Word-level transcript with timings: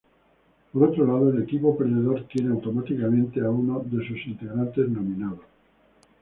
Por 0.73 0.81
otro 0.81 1.05
lado 1.05 1.29
el 1.29 1.43
equipo 1.43 1.77
perdedor 1.77 2.23
tiene 2.23 2.49
automáticamente 2.53 3.39
a 3.41 3.51
uno 3.51 3.81
de 3.85 4.03
sus 4.07 4.17
integrantes 4.25 4.89
nominados. 4.89 5.41